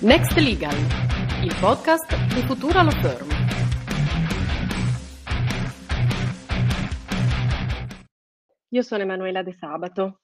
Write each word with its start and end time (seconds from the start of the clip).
Next 0.00 0.38
Legal, 0.38 0.76
il 1.42 1.56
podcast 1.58 2.32
di 2.32 2.40
Futura 2.42 2.82
Law 2.82 2.92
Firm. 3.00 3.28
Io 8.68 8.82
sono 8.82 9.02
Emanuela 9.02 9.42
De 9.42 9.54
Sabato. 9.54 10.20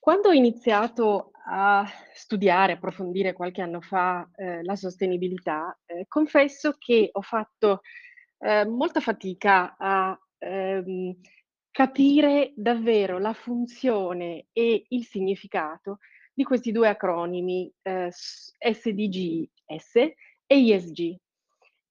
Quando 0.00 0.30
ho 0.30 0.32
iniziato 0.32 1.30
a 1.46 1.88
studiare, 2.14 2.72
approfondire 2.72 3.32
qualche 3.32 3.62
anno 3.62 3.80
fa 3.80 4.28
eh, 4.34 4.64
la 4.64 4.74
sostenibilità, 4.74 5.78
eh, 5.86 6.06
confesso 6.08 6.74
che 6.76 7.10
ho 7.12 7.22
fatto 7.22 7.82
eh, 8.38 8.66
molta 8.66 8.98
fatica 8.98 9.76
a 9.78 10.18
ehm, 10.38 11.14
capire 11.70 12.52
davvero 12.56 13.20
la 13.20 13.34
funzione 13.34 14.46
e 14.52 14.84
il 14.88 15.04
significato 15.04 15.98
di 16.34 16.42
questi 16.44 16.72
due 16.72 16.88
acronimi 16.88 17.72
eh, 17.82 18.08
SDGs 18.10 19.94
e 20.46 20.58
ISG. 20.58 21.16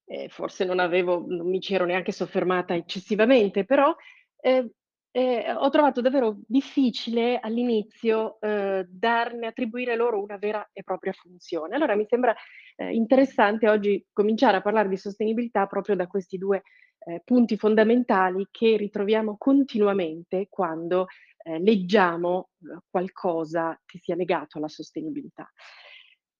Eh, 0.05 0.27
forse 0.29 0.65
non 0.65 0.79
avevo, 0.79 1.23
non 1.25 1.49
mi 1.49 1.61
ci 1.61 1.73
ero 1.73 1.85
neanche 1.85 2.11
soffermata 2.11 2.75
eccessivamente, 2.75 3.63
però 3.63 3.95
eh, 4.41 4.69
eh, 5.15 5.53
ho 5.53 5.69
trovato 5.69 6.01
davvero 6.01 6.39
difficile 6.47 7.39
all'inizio 7.39 8.39
eh, 8.41 8.85
darne, 8.89 9.47
attribuire 9.47 9.95
loro 9.95 10.21
una 10.21 10.37
vera 10.37 10.67
e 10.73 10.83
propria 10.83 11.13
funzione. 11.13 11.75
Allora 11.75 11.95
mi 11.95 12.05
sembra 12.09 12.35
eh, 12.75 12.91
interessante 12.93 13.69
oggi 13.69 14.03
cominciare 14.11 14.57
a 14.57 14.61
parlare 14.61 14.89
di 14.89 14.97
sostenibilità 14.97 15.67
proprio 15.67 15.95
da 15.95 16.07
questi 16.07 16.37
due 16.37 16.63
eh, 17.05 17.21
punti 17.23 17.57
fondamentali 17.57 18.47
che 18.49 18.75
ritroviamo 18.75 19.35
continuamente 19.37 20.47
quando 20.49 21.05
eh, 21.43 21.59
leggiamo 21.59 22.49
eh, 22.61 22.79
qualcosa 22.89 23.79
che 23.85 23.99
sia 23.99 24.15
legato 24.15 24.57
alla 24.57 24.67
sostenibilità. 24.67 25.49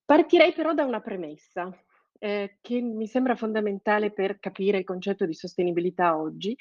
Partirei 0.06 0.54
però 0.54 0.74
da 0.74 0.84
una 0.86 1.02
premessa 1.02 1.70
eh, 2.20 2.58
che 2.62 2.82
mi 2.82 3.08
sembra 3.08 3.36
fondamentale 3.36 4.12
per 4.12 4.40
capire 4.40 4.78
il 4.78 4.84
concetto 4.84 5.26
di 5.26 5.34
sostenibilità 5.34 6.18
oggi, 6.18 6.56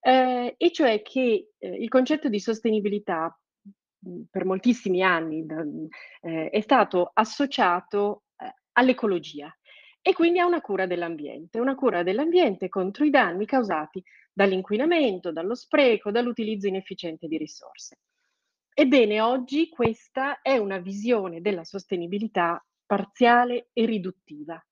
eh, 0.00 0.54
e 0.56 0.72
cioè 0.72 1.02
che 1.02 1.50
eh, 1.58 1.68
il 1.68 1.88
concetto 1.88 2.28
di 2.28 2.40
sostenibilità 2.40 3.38
mh, 3.98 4.22
per 4.30 4.44
moltissimi 4.44 5.02
anni 5.02 5.46
da, 5.46 5.64
eh, 6.22 6.50
è 6.50 6.60
stato 6.60 7.10
associato 7.12 8.22
all'ecologia 8.72 9.50
e 10.06 10.12
quindi 10.12 10.38
a 10.38 10.46
una 10.46 10.60
cura 10.60 10.86
dell'ambiente, 10.86 11.58
una 11.58 11.74
cura 11.74 12.04
dell'ambiente 12.04 12.68
contro 12.68 13.04
i 13.04 13.10
danni 13.10 13.44
causati 13.44 14.00
dall'inquinamento, 14.32 15.32
dallo 15.32 15.56
spreco, 15.56 16.12
dall'utilizzo 16.12 16.68
inefficiente 16.68 17.26
di 17.26 17.36
risorse. 17.36 17.98
Ebbene, 18.72 19.20
oggi 19.20 19.68
questa 19.68 20.42
è 20.42 20.58
una 20.58 20.78
visione 20.78 21.40
della 21.40 21.64
sostenibilità 21.64 22.64
parziale 22.86 23.70
e 23.72 23.84
riduttiva. 23.84 24.64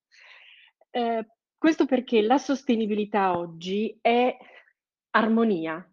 Eh, 0.90 1.26
questo 1.58 1.84
perché 1.84 2.22
la 2.22 2.38
sostenibilità 2.38 3.36
oggi 3.36 3.98
è 4.00 4.36
armonia, 5.16 5.84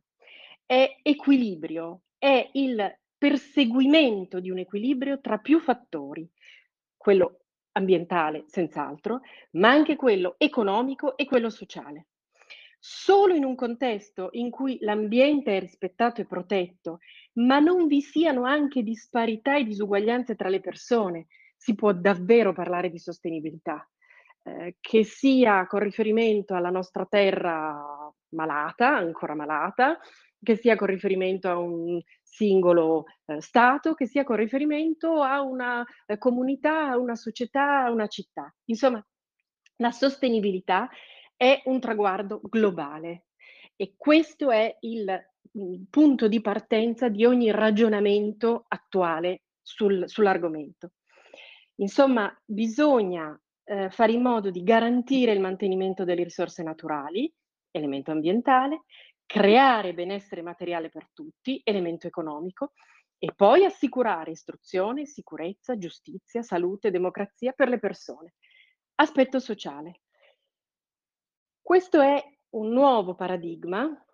è 0.67 0.99
equilibrio, 1.01 2.01
è 2.19 2.47
il 2.53 2.99
perseguimento 3.17 4.39
di 4.39 4.51
un 4.51 4.59
equilibrio 4.59 5.19
tra 5.19 5.39
più 5.39 5.59
fattori, 5.59 6.29
quello 6.95 7.40
ambientale 7.73 8.45
senz'altro, 8.47 9.21
ma 9.51 9.69
anche 9.69 9.95
quello 9.95 10.35
economico 10.37 11.17
e 11.17 11.25
quello 11.25 11.49
sociale. 11.49 12.07
Solo 12.79 13.35
in 13.35 13.45
un 13.45 13.55
contesto 13.55 14.29
in 14.31 14.49
cui 14.49 14.77
l'ambiente 14.81 15.55
è 15.55 15.59
rispettato 15.59 16.21
e 16.21 16.25
protetto, 16.25 16.97
ma 17.33 17.59
non 17.59 17.85
vi 17.85 18.01
siano 18.01 18.43
anche 18.43 18.81
disparità 18.81 19.55
e 19.55 19.63
disuguaglianze 19.63 20.35
tra 20.35 20.49
le 20.49 20.61
persone, 20.61 21.27
si 21.55 21.75
può 21.75 21.93
davvero 21.93 22.53
parlare 22.53 22.89
di 22.89 22.97
sostenibilità. 22.97 23.87
Eh, 24.43 24.77
che 24.79 25.03
sia 25.03 25.67
con 25.67 25.81
riferimento 25.81 26.55
alla 26.55 26.71
nostra 26.71 27.05
terra 27.05 28.11
malata, 28.29 28.97
ancora 28.97 29.35
malata, 29.35 29.99
che 30.43 30.55
sia 30.55 30.75
con 30.75 30.87
riferimento 30.87 31.49
a 31.49 31.57
un 31.57 32.01
singolo 32.21 33.05
eh, 33.25 33.41
Stato, 33.41 33.93
che 33.93 34.07
sia 34.07 34.23
con 34.23 34.37
riferimento 34.37 35.21
a 35.21 35.41
una 35.41 35.85
eh, 36.05 36.17
comunità, 36.17 36.89
a 36.89 36.97
una 36.97 37.15
società, 37.15 37.83
a 37.83 37.91
una 37.91 38.07
città. 38.07 38.53
Insomma, 38.65 39.05
la 39.77 39.91
sostenibilità 39.91 40.89
è 41.35 41.61
un 41.65 41.79
traguardo 41.79 42.39
globale 42.43 43.25
e 43.75 43.95
questo 43.97 44.51
è 44.51 44.77
il 44.81 45.05
mm, 45.57 45.83
punto 45.89 46.27
di 46.27 46.41
partenza 46.41 47.09
di 47.09 47.25
ogni 47.25 47.51
ragionamento 47.51 48.65
attuale 48.67 49.43
sul, 49.61 50.03
sull'argomento. 50.07 50.91
Insomma, 51.75 52.31
bisogna 52.45 53.39
eh, 53.63 53.89
fare 53.89 54.11
in 54.11 54.21
modo 54.21 54.51
di 54.51 54.63
garantire 54.63 55.31
il 55.31 55.39
mantenimento 55.39 56.03
delle 56.03 56.23
risorse 56.23 56.61
naturali, 56.61 57.31
elemento 57.71 58.11
ambientale, 58.11 58.83
creare 59.31 59.93
benessere 59.93 60.41
materiale 60.41 60.89
per 60.89 61.07
tutti, 61.13 61.61
elemento 61.63 62.05
economico, 62.05 62.73
e 63.17 63.31
poi 63.33 63.63
assicurare 63.63 64.31
istruzione, 64.31 65.05
sicurezza, 65.05 65.77
giustizia, 65.77 66.41
salute, 66.41 66.91
democrazia 66.91 67.53
per 67.53 67.69
le 67.69 67.79
persone. 67.79 68.33
Aspetto 68.95 69.39
sociale. 69.39 70.01
Questo 71.61 72.01
è 72.01 72.21
un 72.49 72.71
nuovo 72.71 73.15
paradigma, 73.15 74.05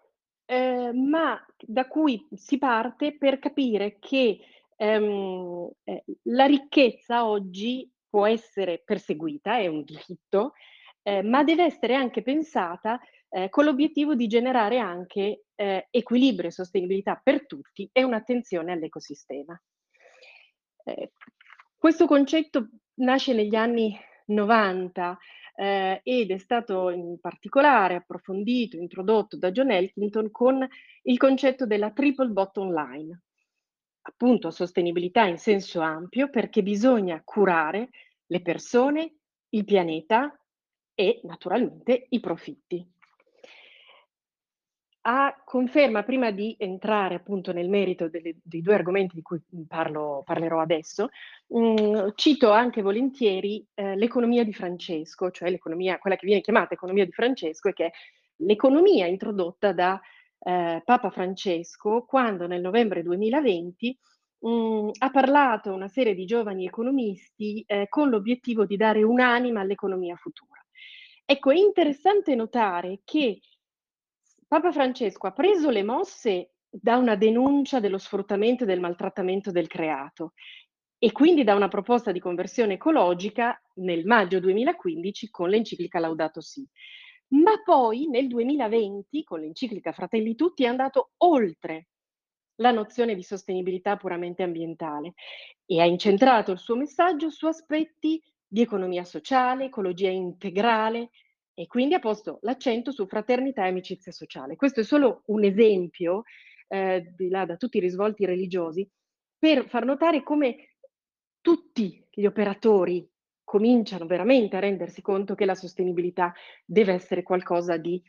eh, 0.46 0.92
ma 0.94 1.44
da 1.58 1.88
cui 1.88 2.28
si 2.36 2.60
parte 2.60 3.18
per 3.18 3.40
capire 3.40 3.98
che 3.98 4.40
ehm, 4.76 5.72
eh, 5.84 6.04
la 6.26 6.46
ricchezza 6.46 7.26
oggi 7.26 7.92
può 8.08 8.28
essere 8.28 8.84
perseguita, 8.86 9.58
è 9.58 9.66
un 9.66 9.84
diritto, 9.84 10.54
eh, 11.02 11.24
ma 11.24 11.44
deve 11.44 11.64
essere 11.64 11.96
anche 11.96 12.22
pensata 12.22 13.00
eh, 13.30 13.50
con 13.50 13.66
l'obiettivo 13.66 14.16
di 14.16 14.28
generare 14.28 14.80
anche 14.80 15.46
eh, 15.56 15.88
equilibrio 15.90 16.50
e 16.50 16.52
sostenibilità 16.52 17.20
per 17.22 17.46
tutti 17.46 17.90
e 17.92 18.04
un'attenzione 18.04 18.72
all'ecosistema. 18.72 19.60
Eh, 20.84 21.12
questo 21.76 22.06
concetto 22.06 22.70
nasce 22.96 23.34
negli 23.34 23.56
anni 23.56 23.96
90 24.28 25.18
eh, 25.56 26.02
ed 26.04 26.32
è 26.32 26.38
stato 26.38 26.90
in 26.90 27.20
particolare 27.20 27.96
approfondito, 27.96 28.78
introdotto 28.78 29.38
da 29.38 29.52
John 29.52 29.72
Elkington 29.72 30.32
con 30.32 30.68
il 31.04 31.18
concetto 31.18 31.66
della 31.66 31.92
triple 31.92 32.30
bottom 32.30 32.74
line, 32.74 33.22
appunto 34.02 34.52
sostenibilità 34.52 35.26
in 35.26 35.38
senso 35.38 35.82
ampio 35.82 36.30
perché 36.30 36.62
bisogna 36.62 37.22
curare 37.24 37.90
le 38.28 38.42
persone, 38.42 39.16
il 39.50 39.66
pianeta 39.66 40.40
e 40.94 41.22
naturalmente 41.24 42.06
i 42.10 42.20
profitti. 42.20 42.96
A 45.10 45.42
conferma, 45.46 46.04
prima 46.04 46.32
di 46.32 46.54
entrare 46.60 47.16
appunto 47.16 47.54
nel 47.54 47.70
merito 47.70 48.10
delle, 48.10 48.36
dei 48.44 48.62
due 48.62 48.74
argomenti 48.74 49.16
di 49.16 49.22
cui 49.22 49.40
parlo, 49.66 50.22
parlerò 50.26 50.60
adesso, 50.60 51.08
mh, 51.48 52.10
cito 52.16 52.52
anche 52.52 52.82
volentieri 52.82 53.66
eh, 53.74 53.96
l'economia 53.96 54.44
di 54.44 54.52
Francesco, 54.52 55.32
cioè 55.32 55.50
l'economia, 55.50 55.98
quella 55.98 56.18
che 56.18 56.26
viene 56.26 56.42
chiamata 56.42 56.74
economia 56.74 57.06
di 57.06 57.14
Francesco, 57.14 57.70
e 57.70 57.74
che 57.74 57.86
è 57.86 57.92
l'economia 58.44 59.06
introdotta 59.06 59.72
da 59.72 59.98
eh, 60.40 60.82
Papa 60.84 61.10
Francesco 61.10 62.04
quando 62.06 62.46
nel 62.46 62.60
novembre 62.60 63.02
2020 63.02 63.98
mh, 64.40 64.90
ha 64.98 65.10
parlato 65.10 65.70
a 65.70 65.74
una 65.74 65.88
serie 65.88 66.16
di 66.16 66.26
giovani 66.26 66.66
economisti 66.66 67.64
eh, 67.66 67.86
con 67.88 68.10
l'obiettivo 68.10 68.66
di 68.66 68.76
dare 68.76 69.04
un'anima 69.04 69.62
all'economia 69.62 70.18
futura. 70.18 70.62
Ecco, 71.26 71.52
è 71.52 71.56
interessante 71.56 72.36
notare 72.36 73.02
che 73.06 73.40
Papa 74.48 74.72
Francesco 74.72 75.28
ha 75.28 75.34
preso 75.34 75.70
le 75.70 75.84
mosse 75.84 76.52
da 76.70 76.96
una 76.96 77.16
denuncia 77.16 77.82
dello 77.82 77.98
sfruttamento 77.98 78.64
e 78.64 78.66
del 78.66 78.80
maltrattamento 78.80 79.52
del 79.52 79.68
creato 79.68 80.34
e 80.98 81.12
quindi 81.12 81.44
da 81.44 81.54
una 81.54 81.68
proposta 81.68 82.14
di 82.14 82.22
conversione 82.22 82.76
ecologica 82.76 83.62
nel 83.76 84.06
maggio 84.06 84.40
2015 84.40 85.30
con 85.30 85.50
l'enciclica 85.50 86.00
Laudato 86.00 86.40
Si. 86.40 86.66
Ma 87.30 87.62
poi 87.62 88.08
nel 88.08 88.28
2020 88.28 89.24
con 89.26 89.42
l'enciclica 89.42 89.92
Fratelli 89.92 90.34
Tutti 90.36 90.64
è 90.64 90.68
andato 90.68 91.12
oltre 91.18 91.88
la 92.62 92.72
nozione 92.72 93.16
di 93.16 93.24
sostenibilità 93.24 93.98
puramente 93.98 94.44
ambientale 94.44 95.14
e 95.66 95.82
ha 95.82 95.86
incentrato 95.86 96.54
il 96.54 96.58
suo 96.58 96.78
messaggio 96.78 97.30
su 97.30 97.48
aspetti 97.48 98.24
di 98.48 98.62
economia 98.62 99.04
sociale, 99.04 99.66
ecologia 99.66 100.10
integrale, 100.10 101.10
e 101.60 101.66
quindi 101.66 101.96
ha 101.96 102.00
posto 102.00 102.38
l'accento 102.44 102.92
su 102.92 103.08
fraternità 103.08 103.66
e 103.66 103.70
amicizia 103.70 104.12
sociale. 104.12 104.56
Questo 104.56 104.82
è 104.82 104.84
solo 104.84 105.24
un 105.28 105.44
esempio, 105.44 106.22
eh, 106.68 107.12
di 107.16 107.30
là 107.30 107.46
da 107.46 107.58
tutti 107.58 107.78
i 107.78 107.82
risvolti 107.82 108.26
religiosi, 108.26 108.88
per 109.40 109.68
far 109.68 109.84
notare 109.84 110.22
come 110.22 110.76
tutti 111.42 112.06
gli 112.12 112.26
operatori 112.28 113.10
cominciano 113.44 114.06
veramente 114.06 114.56
a 114.56 114.60
rendersi 114.60 115.02
conto 115.02 115.34
che 115.34 115.46
la 115.46 115.56
sostenibilità 115.56 116.32
deve 116.64 116.94
essere 116.94 117.24
qualcosa 117.24 117.78
di 117.78 118.00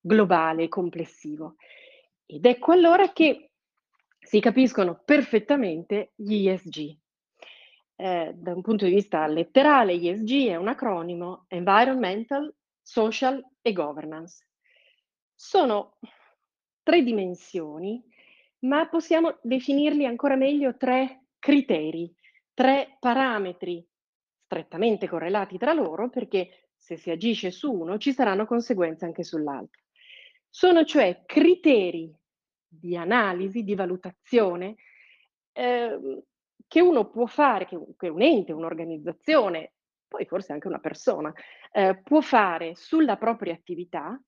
globale 0.00 0.64
e 0.64 0.68
complessivo. 0.68 1.54
Ed 2.26 2.44
ecco 2.46 2.72
allora 2.72 3.12
che 3.12 3.50
si 4.18 4.40
capiscono 4.40 5.02
perfettamente 5.04 6.12
gli 6.16 6.48
ESG. 6.48 6.96
eh, 8.00 8.32
da 8.34 8.54
un 8.54 8.62
punto 8.62 8.84
di 8.86 8.92
vista 8.92 9.26
letterale, 9.26 9.92
ESG 9.92 10.48
è 10.48 10.56
un 10.56 10.68
acronimo 10.68 11.44
Environmental, 11.48 12.52
Social 12.88 13.46
e 13.60 13.72
Governance. 13.74 14.46
Sono 15.34 15.98
tre 16.82 17.02
dimensioni, 17.02 18.02
ma 18.60 18.88
possiamo 18.88 19.38
definirli 19.42 20.06
ancora 20.06 20.36
meglio 20.36 20.74
tre 20.78 21.26
criteri, 21.38 22.10
tre 22.54 22.96
parametri 22.98 23.86
strettamente 24.46 25.06
correlati 25.06 25.58
tra 25.58 25.74
loro 25.74 26.08
perché 26.08 26.70
se 26.74 26.96
si 26.96 27.10
agisce 27.10 27.50
su 27.50 27.70
uno 27.70 27.98
ci 27.98 28.14
saranno 28.14 28.46
conseguenze 28.46 29.04
anche 29.04 29.22
sull'altro. 29.22 29.82
Sono 30.48 30.86
cioè 30.86 31.24
criteri 31.26 32.10
di 32.66 32.96
analisi, 32.96 33.64
di 33.64 33.74
valutazione 33.74 34.76
eh, 35.52 36.22
che 36.66 36.80
uno 36.80 37.10
può 37.10 37.26
fare, 37.26 37.66
che, 37.66 37.78
che 37.98 38.08
un 38.08 38.22
ente, 38.22 38.52
un'organizzazione, 38.52 39.72
poi 40.08 40.24
forse 40.24 40.52
anche 40.52 40.66
una 40.66 40.80
persona, 40.80 41.32
eh, 41.70 42.00
può 42.02 42.20
fare 42.20 42.74
sulla 42.74 43.16
propria 43.16 43.52
attività 43.52 44.20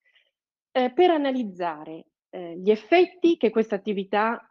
eh, 0.72 0.92
per 0.92 1.10
analizzare 1.10 2.06
eh, 2.30 2.56
gli 2.58 2.70
effetti 2.70 3.36
che 3.36 3.50
questa 3.50 3.74
attività 3.74 4.46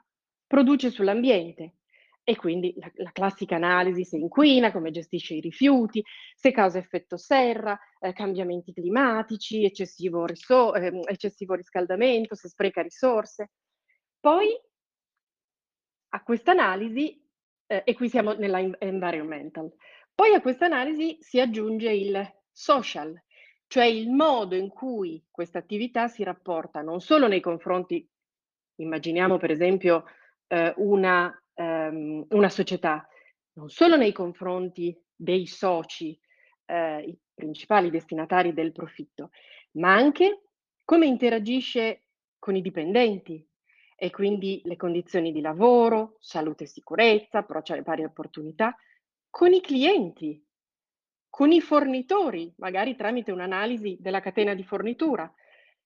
produce 0.46 0.90
sull'ambiente. 0.90 1.76
E 2.24 2.36
quindi 2.36 2.74
la, 2.78 2.92
la, 2.96 3.12
classica 3.12 3.56
analisi 3.56 4.04
se 4.04 4.18
inquina, 4.18 4.72
come 4.72 4.92
gestisce 4.92 5.34
i 5.34 5.40
rifiuti, 5.40 6.04
se 6.36 6.52
causa 6.52 6.78
effetto 6.78 7.18
serra, 7.18 7.80
eh, 8.00 8.14
cambiamenti 8.14 8.72
climatici, 8.72 9.64
eccessivo, 9.64 10.26
riso- 10.26 10.76
ehm, 10.76 11.02
eccessivo 11.08 11.56
riscaldamento, 11.56 12.36
se 12.36 12.50
spreca 12.50 12.82
risorse. 12.84 13.52
Poi 14.20 14.50
a 16.10 16.24
questa 16.24 16.52
analisi 16.52 17.20
eh, 17.68 17.82
e 17.86 17.94
qui 17.96 18.10
siamo 18.10 18.34
nella 18.34 18.60
environmental. 18.80 19.72
Poi 20.20 20.34
a 20.34 20.42
questa 20.42 20.66
analisi 20.66 21.18
si 21.22 21.40
aggiunge 21.40 21.94
il 21.94 22.30
social, 22.52 23.18
cioè 23.68 23.86
il 23.86 24.10
modo 24.10 24.54
in 24.54 24.68
cui 24.68 25.24
questa 25.32 25.60
attività 25.60 26.10
si 26.10 26.26
rapporta 26.26 26.82
non 26.82 27.00
solo 27.00 27.30
nei 27.30 27.40
confronti, 27.40 28.06
immaginiamo 28.80 29.38
per 29.38 29.50
esempio 29.50 30.04
eh, 30.48 30.74
una, 30.76 31.34
um, 31.54 32.26
una, 32.32 32.50
società, 32.50 33.08
non 33.54 33.70
solo 33.70 33.96
nei 33.96 34.12
confronti 34.12 34.94
dei 35.16 35.48
soci, 35.48 36.20
eh, 36.66 37.02
i 37.02 37.18
principali 37.34 37.90
destinatari 37.90 38.54
del 38.54 38.74
profitto, 38.74 39.30
ma 39.76 39.94
anche 39.94 40.42
come 40.84 41.06
interagisce 41.06 42.08
con 42.40 42.58
i 42.58 42.62
dipendenti, 42.62 43.42
e 43.96 44.10
quindi 44.10 44.60
le 44.66 44.76
condizioni 44.76 45.32
di 45.32 45.40
lavoro, 45.40 46.18
salute 46.20 46.66
e 46.66 46.68
sicurezza, 46.68 47.38
approccio 47.38 47.72
alle 47.72 47.84
pari 47.84 48.04
opportunità, 48.04 48.76
con 49.40 49.54
i 49.54 49.62
clienti, 49.62 50.46
con 51.30 51.54
i 51.54 51.62
fornitori, 51.62 52.54
magari 52.58 52.98
tramite 52.98 53.32
un'analisi 53.32 53.96
della 53.98 54.20
catena 54.20 54.54
di 54.54 54.66
fornitura, 54.66 55.34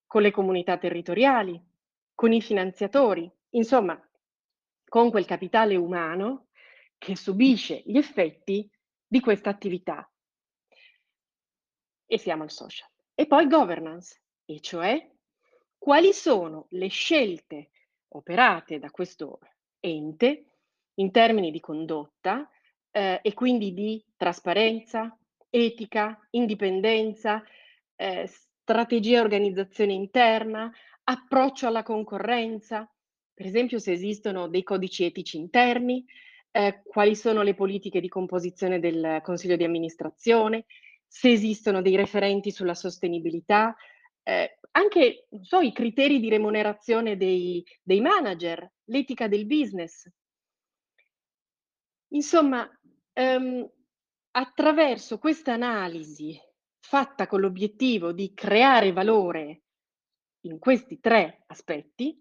con 0.07 0.23
le 0.23 0.31
comunità 0.31 0.79
territoriali, 0.79 1.63
con 2.15 2.33
i 2.33 2.41
finanziatori, 2.41 3.31
insomma, 3.51 3.95
con 4.83 5.11
quel 5.11 5.25
capitale 5.25 5.75
umano 5.75 6.47
che 6.97 7.15
subisce 7.15 7.83
gli 7.85 7.95
effetti 7.95 8.67
di 9.05 9.19
questa 9.19 9.51
attività. 9.51 10.11
E 12.07 12.17
siamo 12.17 12.41
al 12.41 12.49
social. 12.49 12.89
E 13.13 13.27
poi 13.27 13.45
governance, 13.45 14.19
e 14.45 14.61
cioè 14.61 15.11
quali 15.77 16.11
sono 16.11 16.65
le 16.71 16.87
scelte 16.87 17.69
operate 18.15 18.79
da 18.79 18.89
questo 18.89 19.41
ente 19.79 20.55
in 20.95 21.11
termini 21.11 21.51
di 21.51 21.59
condotta 21.59 22.49
eh, 22.93 23.19
e 23.21 23.33
quindi 23.33 23.73
di 23.73 24.03
trasparenza, 24.15 25.17
etica, 25.49 26.17
indipendenza, 26.31 27.43
eh, 27.95 28.27
strategia 28.27 29.17
e 29.17 29.21
organizzazione 29.21 29.93
interna, 29.93 30.71
approccio 31.03 31.67
alla 31.67 31.83
concorrenza, 31.83 32.89
per 33.33 33.45
esempio 33.47 33.79
se 33.79 33.91
esistono 33.91 34.47
dei 34.47 34.63
codici 34.63 35.03
etici 35.03 35.37
interni, 35.37 36.05
eh, 36.51 36.81
quali 36.83 37.15
sono 37.15 37.41
le 37.41 37.55
politiche 37.55 37.99
di 37.99 38.07
composizione 38.07 38.79
del 38.79 39.19
consiglio 39.23 39.55
di 39.55 39.63
amministrazione, 39.63 40.65
se 41.07 41.31
esistono 41.31 41.81
dei 41.81 41.95
referenti 41.95 42.51
sulla 42.51 42.75
sostenibilità, 42.75 43.75
eh, 44.21 44.59
anche 44.71 45.27
so, 45.41 45.59
i 45.59 45.73
criteri 45.73 46.19
di 46.19 46.29
remunerazione 46.29 47.17
dei, 47.17 47.63
dei 47.81 48.01
manager, 48.01 48.71
l'etica 48.85 49.27
del 49.27 49.45
business. 49.45 50.07
Insomma, 52.09 52.69
ehm, 53.13 53.69
attraverso 54.31 55.19
questa 55.19 55.53
analisi 55.53 56.39
fatta 56.79 57.27
con 57.27 57.39
l'obiettivo 57.39 58.11
di 58.11 58.33
creare 58.33 58.91
valore 58.91 59.61
in 60.41 60.59
questi 60.59 60.99
tre 60.99 61.43
aspetti, 61.47 62.19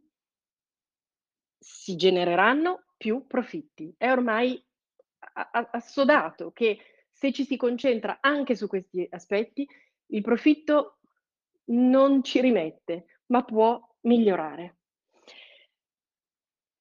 si 1.58 1.96
genereranno 1.96 2.84
più 2.96 3.26
profitti. 3.26 3.94
È 3.96 4.10
ormai 4.10 4.62
assodato 5.70 6.52
che 6.52 6.78
se 7.10 7.32
ci 7.32 7.44
si 7.44 7.56
concentra 7.56 8.18
anche 8.20 8.54
su 8.54 8.66
questi 8.66 9.06
aspetti, 9.10 9.66
il 10.06 10.22
profitto 10.22 10.98
non 11.66 12.22
ci 12.22 12.40
rimette, 12.40 13.20
ma 13.26 13.44
può 13.44 13.80
migliorare. 14.02 14.78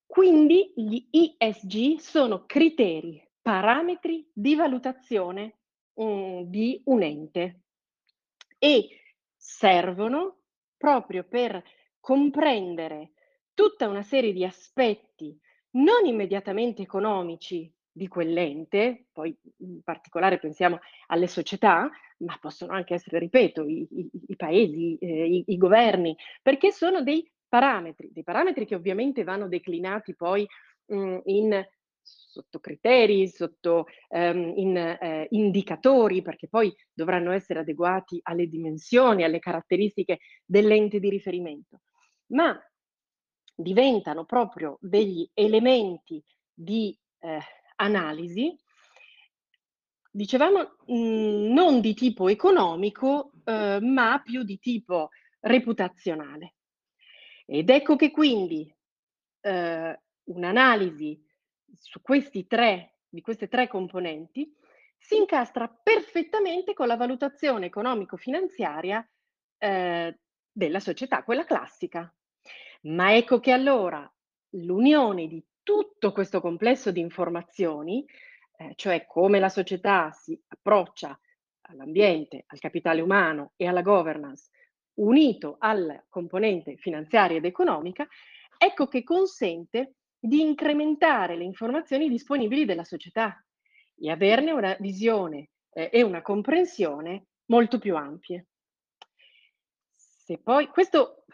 Quindi 0.06 0.74
gli 0.75 1.08
ESG 1.10 2.00
sono 2.00 2.46
criteri, 2.46 3.25
parametri 3.42 4.30
di 4.34 4.56
valutazione 4.56 5.58
um, 5.96 6.44
di 6.44 6.82
un 6.86 7.02
ente. 7.02 7.62
E 8.58 8.90
servono 9.36 10.42
proprio 10.78 11.24
per 11.24 11.64
comprendere 12.00 13.12
tutta 13.54 13.88
una 13.88 14.04
serie 14.04 14.34
di 14.34 14.46
aspetti 14.46 15.38
non 15.72 16.06
immediatamente 16.06 16.82
economici 16.82 17.72
di 17.92 18.08
quell'ente, 18.08 19.08
poi 19.12 19.36
in 19.58 19.82
particolare 19.84 20.40
pensiamo 20.40 20.80
alle 21.08 21.28
società, 21.28 21.90
ma 22.18 22.38
possono 22.40 22.74
anche 22.74 22.94
essere, 22.94 23.20
ripeto, 23.20 23.66
i, 23.66 23.88
i, 23.92 24.10
i 24.28 24.36
paesi, 24.36 24.98
eh, 24.98 25.26
i, 25.26 25.44
i, 25.48 25.58
governi, 25.58 26.16
perché 26.42 26.72
sono 26.72 27.02
dei 27.02 27.30
parametri, 27.48 28.10
dei 28.12 28.24
parametri 28.24 28.66
che 28.66 28.76
ovviamente 28.76 29.24
vanno 29.24 29.48
declinati 29.48 30.16
poi 30.16 30.48
mh, 30.86 30.96
mm, 30.96 31.18
in 31.26 31.68
sotto 32.01 32.59
criteri, 32.59 33.27
sotto 33.27 33.86
um, 34.09 34.53
in, 34.56 34.77
eh, 34.77 35.27
indicatori, 35.31 36.22
perché 36.22 36.48
poi 36.48 36.74
dovranno 36.93 37.31
essere 37.31 37.60
adeguati 37.60 38.20
alle 38.24 38.48
dimensioni, 38.48 39.24
alle 39.24 39.39
caratteristiche 39.39 40.20
dell'ente 40.46 41.00
di 41.00 41.10
riferimento, 41.10 41.81
ma 42.27 42.58
diventano 43.55 44.25
proprio 44.25 44.77
degli 44.79 45.29
elementi 45.34 46.24
di 46.53 46.98
eh, 47.20 47.39
analisi 47.75 48.58
Dicevamo, 50.13 50.75
mhmm, 50.88 51.53
non 51.53 51.79
di 51.79 51.93
tipo 51.93 52.27
economico, 52.27 53.31
uhm, 53.46 53.93
ma 53.93 54.22
più 54.22 54.43
di 54.43 54.60
tipo 54.60 55.10
reputazionale. 55.39 56.55
Ed 57.46 57.70
ecco 57.70 57.96
che 57.96 58.12
quindi, 58.12 58.70
uhm, 59.43 59.98
un'analisi 60.24 61.17
su 61.80 62.01
questi 62.01 62.48
tre 62.48 62.96
di 63.10 63.22
queste 63.22 63.48
tre 63.48 63.68
componenti 63.68 64.56
si 64.98 65.18
incastra 65.18 65.68
perfettamente 65.68 66.74
con 66.74 66.88
la 66.88 66.96
valutazione 66.96 67.66
economico-finanziaria, 67.66 69.06
ehm, 69.58 70.18
della 70.51 70.80
società, 70.80 71.24
quella 71.24 71.44
classica. 71.44 72.13
Ma 72.84 73.16
ecco 73.16 73.40
che 73.40 73.51
allora 73.51 74.10
l'unione 74.51 75.28
di 75.28 75.44
tutto 75.63 76.12
questo 76.12 76.42
complesso 76.42 76.92
di 76.92 77.00
informazioni 77.00 78.06
eh, 78.62 78.74
cioè 78.75 79.06
come 79.08 79.40
la 79.40 79.50
società 79.50 80.12
si 80.12 80.40
approccia 80.48 81.20
all'ambiente, 81.62 82.44
al 82.48 82.60
capitale 82.60 83.01
umano 83.01 83.54
e 83.56 83.66
alla 83.66 83.82
governance, 83.82 84.50
unito 84.96 85.56
alla 85.58 86.04
componente 86.10 86.78
finanziaria 86.78 87.38
ed 87.38 87.46
economica, 87.46 88.08
ecco 88.58 88.88
che 88.88 89.04
consente 89.04 89.96
di 90.24 90.40
incrementare 90.42 91.36
le 91.36 91.44
informazioni 91.44 92.08
disponibili 92.08 92.63
della 92.63 92.84
società 92.84 93.44
e 93.96 94.12
averne 94.12 94.51
una 94.51 94.78
visione 94.80 95.50
eh, 95.74 95.90
e 95.92 96.04
una 96.04 96.22
comprensione 96.22 97.25
molto 97.46 97.80
più 97.80 97.96
ampie. 97.96 98.48
Se 99.96 100.38
poi, 100.38 100.68
questo 100.68 101.25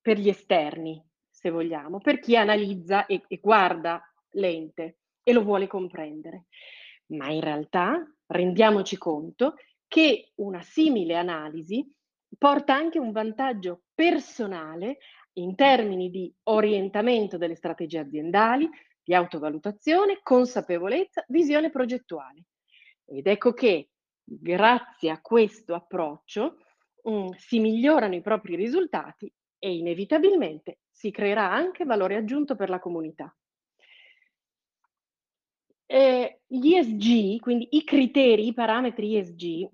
per 0.00 0.18
gli 0.18 0.28
esterni, 0.28 1.02
se 1.30 1.50
vogliamo, 1.50 2.00
per 2.00 2.18
chi 2.18 2.36
analizza 2.36 3.06
e, 3.06 3.22
e 3.28 3.38
guarda 3.38 4.02
l'ente 4.30 4.98
e 5.22 5.32
lo 5.32 5.44
vuole 5.44 5.68
comprendere. 5.68 6.46
Ma 7.06 7.30
in 7.30 7.40
realtà 7.40 8.04
rendiamoci 8.26 8.98
conto 8.98 9.54
che 9.86 10.32
una 10.36 10.60
simile 10.60 11.14
analisi 11.14 11.86
porta 12.36 12.74
anche 12.74 12.98
un 12.98 13.12
vantaggio 13.12 13.84
personale 13.94 14.98
in 15.34 15.54
termini 15.54 16.10
di 16.10 16.32
orientamento 16.44 17.36
delle 17.38 17.54
strategie 17.54 17.98
aziendali, 17.98 18.68
di 19.02 19.14
autovalutazione, 19.14 20.20
consapevolezza, 20.22 21.24
visione 21.28 21.70
progettuale. 21.70 22.44
Ed 23.04 23.26
ecco 23.26 23.52
che 23.52 23.90
grazie 24.22 25.10
a 25.10 25.20
questo 25.20 25.74
approccio 25.74 26.58
mh, 27.02 27.30
si 27.36 27.58
migliorano 27.58 28.14
i 28.14 28.22
propri 28.22 28.56
risultati 28.56 29.30
e 29.58 29.74
inevitabilmente 29.74 30.80
si 30.90 31.10
creerà 31.10 31.50
anche 31.50 31.84
valore 31.84 32.16
aggiunto 32.16 32.56
per 32.56 32.70
la 32.70 32.78
comunità. 32.78 33.34
Eh, 35.86 36.40
gli 36.46 36.74
ESG, 36.74 37.40
quindi 37.40 37.68
i 37.72 37.84
criteri, 37.84 38.46
i 38.46 38.54
parametri 38.54 39.16
ESG, 39.16 39.68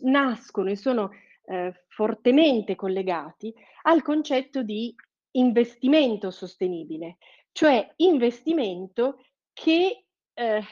nascono 0.00 0.70
e 0.70 0.76
sono 0.76 1.10
eh, 1.44 1.84
fortemente 1.88 2.74
collegati 2.74 3.52
al 3.82 4.02
concetto 4.02 4.62
di 4.62 4.94
investimento 5.32 6.30
sostenibile, 6.30 7.16
cioè 7.52 7.90
investimento 7.96 9.24
che 9.52 10.06
eh, 10.34 10.62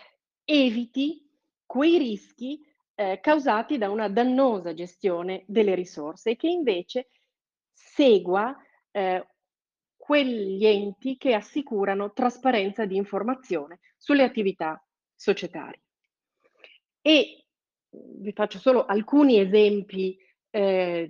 eviti 0.44 1.28
quei 1.66 1.98
rischi 1.98 2.60
eh, 2.94 3.20
causati 3.20 3.78
da 3.78 3.90
una 3.90 4.08
dannosa 4.08 4.74
gestione 4.74 5.44
delle 5.46 5.74
risorse 5.74 6.30
e 6.30 6.36
che 6.36 6.48
invece 6.48 7.08
segua 7.72 8.56
eh, 8.90 9.26
quegli 9.96 10.66
enti 10.66 11.16
che 11.16 11.34
assicurano 11.34 12.12
trasparenza 12.12 12.84
di 12.84 12.96
informazione 12.96 13.78
sulle 13.96 14.24
attività 14.24 14.84
societarie. 15.14 15.82
E 17.00 17.44
vi 17.90 18.32
faccio 18.32 18.58
solo 18.58 18.86
alcuni 18.86 19.38
esempi 19.38 20.18
eh, 20.50 21.08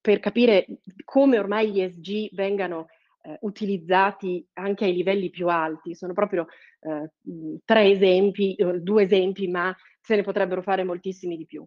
per 0.00 0.20
capire 0.20 0.66
come 1.04 1.38
ormai 1.38 1.70
gli 1.70 1.80
ESG 1.80 2.34
vengano 2.34 2.86
eh, 3.22 3.36
utilizzati 3.40 4.46
anche 4.54 4.84
ai 4.84 4.94
livelli 4.94 5.30
più 5.30 5.48
alti. 5.48 5.94
Sono 5.94 6.12
proprio 6.12 6.46
eh, 6.80 7.10
tre 7.64 7.90
esempi, 7.90 8.56
due 8.80 9.02
esempi, 9.04 9.48
ma 9.48 9.74
se 10.00 10.16
ne 10.16 10.22
potrebbero 10.22 10.62
fare 10.62 10.84
moltissimi 10.84 11.36
di 11.36 11.46
più. 11.46 11.64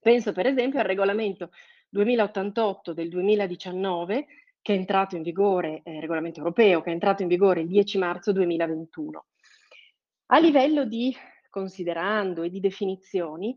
Penso 0.00 0.32
per 0.32 0.46
esempio 0.46 0.80
al 0.80 0.86
regolamento 0.86 1.50
2088 1.88 2.92
del 2.92 3.08
2019 3.08 4.26
che 4.64 4.72
è 4.72 4.76
entrato 4.78 5.14
in 5.14 5.22
vigore, 5.22 5.82
eh, 5.84 6.00
regolamento 6.00 6.38
europeo, 6.38 6.80
che 6.80 6.88
è 6.88 6.92
entrato 6.94 7.20
in 7.20 7.28
vigore 7.28 7.60
il 7.60 7.68
10 7.68 7.98
marzo 7.98 8.32
2021. 8.32 9.26
A 10.26 10.38
livello 10.38 10.86
di 10.86 11.14
considerando 11.50 12.42
e 12.42 12.48
di 12.48 12.60
definizioni, 12.60 13.54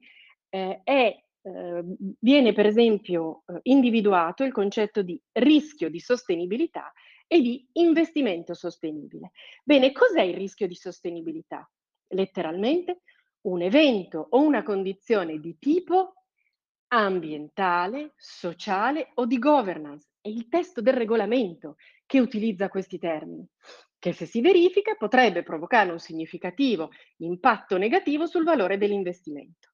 eh, 0.50 0.82
è, 0.84 1.18
eh, 1.48 1.84
viene 2.20 2.54
per 2.54 2.66
esempio 2.66 3.44
eh, 3.48 3.60
individuato 3.64 4.44
il 4.44 4.52
concetto 4.52 5.02
di 5.02 5.20
rischio 5.34 5.90
di 5.90 6.00
sostenibilità 6.00 6.92
e 7.26 7.42
di 7.42 7.68
investimento 7.74 8.54
sostenibile. 8.54 9.32
Bene, 9.64 9.92
cos'è 9.92 10.22
il 10.22 10.36
rischio 10.36 10.68
di 10.68 10.76
sostenibilità? 10.76 11.70
Letteralmente 12.10 13.02
un 13.42 13.62
evento 13.62 14.28
o 14.30 14.42
una 14.42 14.64
condizione 14.64 15.40
di 15.40 15.58
tipo 15.58 16.14
ambientale, 16.90 18.14
sociale 18.16 19.12
o 19.16 19.26
di 19.26 19.40
governance. 19.40 20.10
È 20.22 20.30
il 20.30 20.48
testo 20.50 20.82
del 20.82 20.94
regolamento 20.94 21.76
che 22.06 22.20
utilizza 22.20 22.70
questi 22.70 22.98
termini, 22.98 23.46
che 24.00 24.14
se 24.14 24.26
si 24.26 24.42
verifica 24.42 24.96
potrebbe 24.96 25.44
provocare 25.44 25.92
un 25.92 26.00
significativo 26.00 26.92
impatto 27.18 27.78
negativo 27.78 28.26
sul 28.26 28.44
valore 28.44 28.78
dell'investimento. 28.78 29.72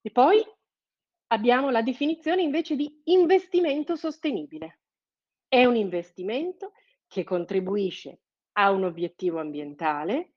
E 0.00 0.10
poi 0.10 0.42
abbiamo 1.28 1.70
la 1.70 1.82
definizione 1.82 2.42
invece 2.42 2.76
di 2.76 3.02
investimento 3.04 3.96
sostenibile. 3.96 4.80
È 5.48 5.64
un 5.64 5.76
investimento 5.76 6.72
che 7.06 7.24
contribuisce 7.24 8.20
a 8.52 8.70
un 8.70 8.84
obiettivo 8.84 9.40
ambientale 9.40 10.34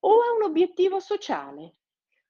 o 0.00 0.12
a 0.12 0.32
un 0.36 0.42
obiettivo 0.44 1.00
sociale, 1.00 1.76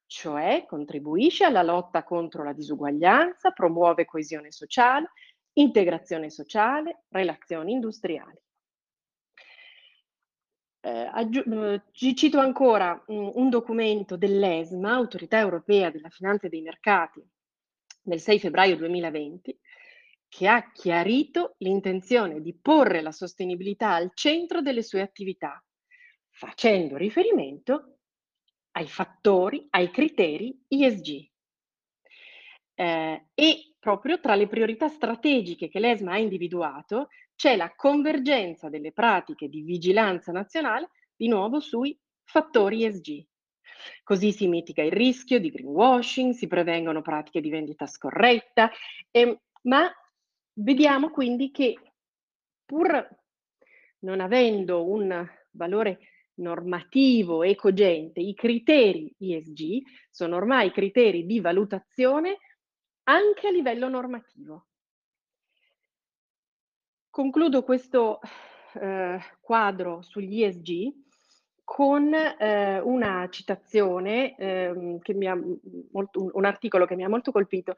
cioè 0.07 0.65
contribuisce 0.67 1.45
alla 1.45 1.63
lotta 1.63 2.03
contro 2.05 2.43
la 2.43 2.53
disuguaglianza, 2.53 3.53
promuove 3.53 4.05
coesione 4.05 4.51
sociale, 4.51 5.13
integrazione 5.55 6.31
sociale, 6.31 7.05
relazioni 7.09 7.73
industriali. 7.73 8.41
Eh, 10.83 11.11
aggiu- 11.13 11.83
ci 11.93 12.17
cito 12.17 12.39
ancora 12.39 13.03
un, 13.09 13.33
un 13.35 13.51
documento 13.51 14.17
dell'ESMA, 14.17 14.93
Autorità 14.93 15.39
Europea 15.39 15.91
della 15.91 16.09
Finanza 16.09 16.47
e 16.47 16.51
dei 16.51 16.63
Mercati, 16.63 17.23
del 18.03 18.21
6 18.21 18.39
febbraio 18.39 18.77
2020, 18.77 19.59
che 20.29 20.49
ha 20.49 20.71
chiarito 20.73 21.57
l'intenzione 21.59 22.41
di 22.41 22.57
porre 22.57 23.03
la 23.03 23.13
sostenibilità 23.13 23.93
al 23.93 24.13
centro 24.15 24.63
delle 24.63 24.83
sue 24.83 25.03
attività, 25.03 25.63
facendo 26.31 26.97
riferimento 26.97 27.99
ai 28.73 28.87
fattori, 28.87 29.67
ai 29.71 29.91
criteri 29.91 30.65
ESG. 30.67 31.29
Eh, 32.75 33.27
e 33.35 33.75
proprio 33.79 34.21
tra 34.21 34.35
le 34.35 34.47
priorità 34.47 34.89
strategiche 34.89 35.69
che 35.69 35.81
l'ESMA 35.81 36.13
ha 36.13 36.19
individuato 36.19 37.09
c'è 37.41 37.57
la 37.57 37.73
convergenza 37.75 38.69
delle 38.69 38.93
pratiche 38.93 39.49
di 39.49 39.63
vigilanza 39.63 40.31
nazionale 40.31 40.91
di 41.17 41.27
nuovo 41.27 41.59
sui 41.59 41.99
fattori 42.23 42.85
ESG. 42.85 43.25
Così 44.03 44.31
si 44.31 44.47
mitiga 44.47 44.83
il 44.83 44.93
rischio 44.93 45.41
di 45.41 45.49
greenwashing, 45.49 46.35
si 46.35 46.47
prevengono 46.47 47.01
pratiche 47.01 47.41
di 47.41 47.49
vendita 47.49 47.87
scorretta, 47.87 48.71
eh, 49.11 49.41
ma 49.63 49.91
vediamo 50.53 51.09
quindi 51.09 51.51
che 51.51 51.79
pur 52.67 53.09
non 54.01 54.21
avendo 54.21 54.87
un 54.87 55.27
valore 55.53 55.99
normativo 56.41 57.43
e 57.43 57.55
cogente, 57.55 58.21
i 58.21 58.35
criteri 58.35 59.15
ESG 59.17 59.81
sono 60.11 60.37
ormai 60.37 60.71
criteri 60.73 61.25
di 61.25 61.41
valutazione 61.41 62.37
anche 63.05 63.47
a 63.47 63.51
livello 63.51 63.89
normativo. 63.89 64.67
Concludo 67.21 67.65
questo 67.65 68.19
eh, 68.81 69.21
quadro 69.43 70.01
sugli 70.01 70.43
ESG 70.43 70.91
con 71.63 72.15
eh, 72.15 72.81
una 72.81 73.29
citazione, 73.29 74.35
eh, 74.39 74.99
molto, 75.93 76.31
un 76.33 76.45
articolo 76.47 76.87
che 76.87 76.97
mi 76.97 77.05
ha 77.05 77.11
molto 77.11 77.31
colpito, 77.31 77.75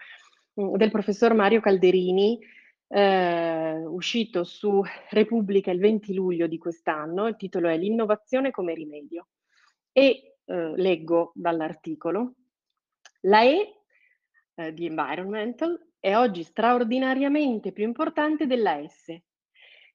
mm, 0.61 0.77
del 0.77 0.93
professor 0.93 1.35
Mario 1.35 1.61
Calderini, 1.61 2.39
eh, 2.87 3.85
uscito 3.85 4.45
su 4.45 4.81
Repubblica 5.11 5.73
il 5.73 5.81
20 5.81 6.15
luglio 6.15 6.47
di 6.47 6.59
quest'anno, 6.59 7.27
il 7.27 7.35
titolo 7.35 7.67
è 7.67 7.77
L'innovazione 7.77 8.53
come 8.53 8.75
rimedio. 8.75 9.27
E 9.91 10.37
eh, 10.45 10.73
leggo 10.77 11.33
dall'articolo, 11.35 12.35
la 13.23 13.43
E 13.43 13.83
eh, 14.55 14.73
di 14.73 14.87
environmental 14.87 15.89
è 15.99 16.17
oggi 16.17 16.45
straordinariamente 16.45 17.73
più 17.73 17.83
importante 17.83 18.47
della 18.47 18.81
S, 18.87 19.21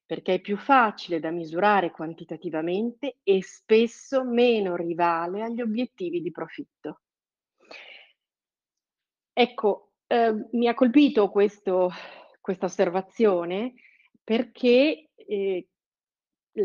perché 0.08 0.34
è 0.34 0.40
più 0.40 0.56
facile 0.56 1.20
da 1.20 1.30
misurare 1.30 1.90
quantitativamente 1.90 3.18
e 3.22 3.42
spesso 3.42 4.24
meno 4.24 4.74
rivale 4.74 5.42
agli 5.42 5.60
obiettivi 5.60 6.22
di 6.22 6.30
profitto. 6.30 7.00
Ecco, 9.34 9.92
eh, 10.06 10.48
mi 10.52 10.66
ha 10.66 10.72
colpito 10.72 11.28
questo 11.28 11.90
questa 12.40 12.64
osservazione 12.64 13.74
perché 14.24 15.10
eh, 15.14 15.68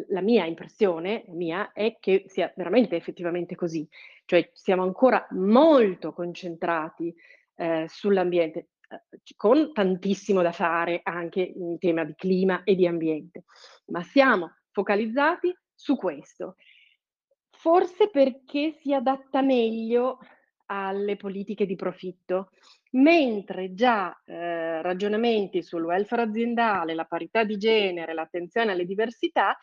la 0.08 0.22
mia 0.22 0.46
impressione 0.46 1.26
mia 1.28 1.74
è 1.74 1.98
che 2.00 2.24
sia 2.28 2.54
veramente 2.56 2.96
effettivamente 2.96 3.56
così, 3.56 3.86
cioè 4.24 4.50
siamo 4.54 4.84
ancora 4.84 5.28
molto 5.32 6.14
concentrati 6.14 7.14
eh, 7.56 7.86
sull'ambiente, 7.90 8.70
con 9.36 9.72
tantissimo 9.74 10.42
da 10.42 10.52
fare 10.52 11.02
anche 11.04 11.42
in 11.42 11.78
tema 11.80 12.04
di 12.04 12.14
clima 12.16 12.64
e 12.64 12.76
di 12.76 12.88
ambiente, 12.88 13.46
ma 13.88 14.02
siamo 14.04 14.58
focalizzati 14.72 15.56
su 15.74 15.96
questo. 15.96 16.56
Forse 17.50 18.10
perché 18.10 18.74
si 18.82 18.94
adatta 18.94 19.42
meglio 19.42 20.20
alle 20.66 21.16
politiche 21.16 21.66
di 21.66 21.76
profitto, 21.76 22.50
mentre 22.92 23.74
già 23.74 24.20
eh, 24.26 24.82
ragionamenti 24.82 25.62
sul 25.62 25.84
welfare 25.84 26.24
aziendale, 26.24 26.94
la 26.94 27.06
parità 27.06 27.44
di 27.44 27.58
genere, 27.58 28.14
l'attenzione 28.14 28.72
alle 28.72 28.86
diversità 28.86 29.58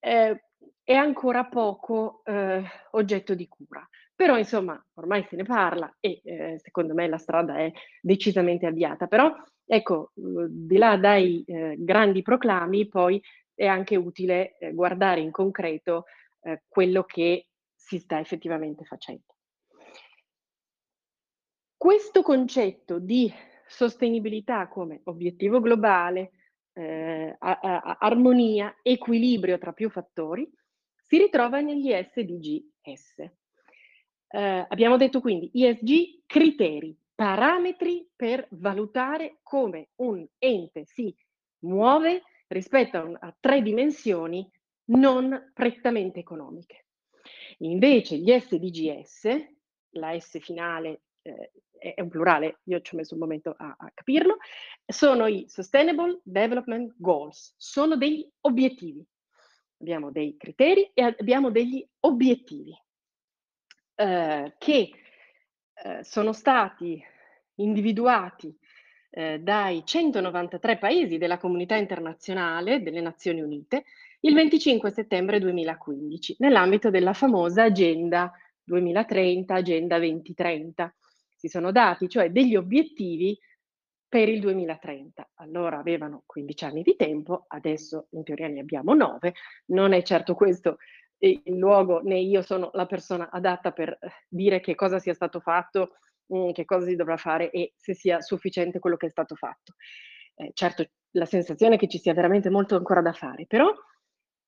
eh, 0.00 0.44
è 0.82 0.94
ancora 0.94 1.44
poco 1.46 2.22
eh, 2.24 2.62
oggetto 2.92 3.34
di 3.34 3.48
cura. 3.48 3.86
Però 4.18 4.36
insomma 4.36 4.84
ormai 4.94 5.24
se 5.28 5.36
ne 5.36 5.44
parla 5.44 5.96
e 6.00 6.20
eh, 6.24 6.58
secondo 6.58 6.92
me 6.92 7.06
la 7.06 7.18
strada 7.18 7.58
è 7.58 7.70
decisamente 8.00 8.66
avviata. 8.66 9.06
Però 9.06 9.32
ecco, 9.64 10.10
di 10.12 10.76
là 10.76 10.96
dai 10.96 11.44
eh, 11.46 11.76
grandi 11.78 12.22
proclami, 12.22 12.88
poi 12.88 13.22
è 13.54 13.66
anche 13.66 13.94
utile 13.94 14.58
eh, 14.58 14.72
guardare 14.72 15.20
in 15.20 15.30
concreto 15.30 16.04
quello 16.66 17.02
che 17.02 17.48
si 17.74 17.98
sta 17.98 18.20
effettivamente 18.20 18.84
facendo. 18.84 19.34
Questo 21.76 22.22
concetto 22.22 22.98
di 22.98 23.30
sostenibilità 23.66 24.68
come 24.68 25.00
obiettivo 25.04 25.60
globale, 25.60 26.30
ehm, 26.72 27.36
a 27.38 27.96
armonia, 28.00 28.78
equilibrio 28.82 29.58
tra 29.58 29.72
più 29.72 29.90
fattori, 29.90 30.50
si 31.04 31.18
ritrova 31.18 31.60
negli 31.60 31.92
SDGs. 31.92 33.47
Ehm, 34.30 34.66
abbiamo 34.68 34.96
detto 34.96 35.20
quindi 35.20 35.50
ESG, 35.52 36.22
criteri, 36.26 36.96
parametri 37.14 38.06
per 38.14 38.46
valutare 38.50 39.38
come 39.42 39.88
un 39.96 40.26
ente 40.38 40.84
si 40.84 41.14
muove 41.60 42.22
rispetto 42.48 42.98
a 42.98 43.02
un 43.04 43.16
a 43.18 43.34
3 43.38 43.62
dimensioni 43.62 44.48
non 44.90 45.50
prettamente 45.54 46.20
economiche. 46.20 46.86
Invece 47.58 48.16
gli 48.16 48.30
SDGs, 48.30 49.28
la 49.92 50.18
S 50.18 50.38
finale, 50.40 51.02
è 51.22 51.50
è 51.78 52.00
un 52.00 52.08
plurale, 52.08 52.58
io 52.64 52.80
ci 52.80 52.94
ho 52.94 52.98
messo 52.98 53.14
un 53.14 53.20
momento 53.20 53.54
a 53.56 53.76
a 53.78 53.90
capirlo, 53.94 54.38
sono 54.84 55.26
i 55.28 55.44
Sustainable 55.48 56.20
Development 56.24 56.92
Goals, 56.96 57.54
sono 57.56 57.96
degli 57.96 58.28
obiettivi. 58.40 59.04
Abbiamo 59.80 60.10
dei 60.10 60.36
criteri 60.36 60.90
e 60.92 61.02
abbiamo 61.02 61.50
degli 61.52 61.86
obiettivi, 62.00 62.74
ehm, 63.98 64.54
che, 64.58 64.90
ehm, 65.82 66.00
sono 66.02 66.32
stati 66.32 67.02
individuati, 67.56 68.56
ehm, 69.10 69.38
dai 69.38 69.82
193 69.84 70.78
paesi 70.78 71.18
della 71.18 71.38
comunità 71.38 71.74
internazionale 71.76 72.82
delle 72.82 73.00
Nazioni 73.00 73.40
Unite 73.40 73.84
il 74.20 74.34
25 74.34 74.90
settembre 74.90 75.38
2015, 75.40 76.36
nell'ambito 76.38 76.90
della 76.90 77.12
famosa 77.12 77.64
Agenda 77.64 78.32
2030, 78.64 79.54
Agenda 79.54 79.98
2030. 79.98 80.94
Si 81.36 81.48
sono 81.48 81.70
dati 81.72 82.08
cioè 82.08 82.30
degli 82.30 82.56
obiettivi 82.56 83.38
per 84.08 84.28
il 84.28 84.40
2030. 84.40 85.28
Allora 85.36 85.78
avevano 85.78 86.22
15 86.26 86.64
anni 86.64 86.82
di 86.82 86.96
tempo, 86.96 87.44
adesso 87.48 88.08
in 88.12 88.24
teoria 88.24 88.48
ne 88.48 88.60
abbiamo 88.60 88.94
9. 88.94 89.34
Non 89.66 89.92
è 89.92 90.02
certo 90.02 90.34
questo 90.34 90.78
il 91.18 91.56
luogo, 91.56 92.00
né 92.00 92.18
io 92.20 92.42
sono 92.42 92.70
la 92.74 92.86
persona 92.86 93.30
adatta 93.30 93.72
per 93.72 93.98
eh, 94.00 94.10
dire 94.28 94.60
che 94.60 94.74
cosa 94.74 94.98
sia 94.98 95.14
stato 95.14 95.40
fatto, 95.40 95.96
mhmm, 96.26 96.52
che 96.52 96.64
cosa 96.64 96.86
si 96.86 96.96
dovrà 96.96 97.16
fare 97.16 97.50
e 97.50 97.72
se 97.76 97.94
sia 97.94 98.20
sufficiente 98.20 98.78
quello 98.78 98.96
che 98.96 99.06
è 99.06 99.10
stato 99.10 99.34
fatto. 99.34 99.74
Eh, 100.36 100.50
certo, 100.54 100.88
la 101.12 101.24
sensazione 101.24 101.74
è 101.74 101.78
che 101.78 101.88
ci 101.88 101.98
sia 101.98 102.14
veramente 102.14 102.50
molto 102.50 102.76
ancora 102.76 103.02
da 103.02 103.12
fare, 103.12 103.46
però 103.46 103.72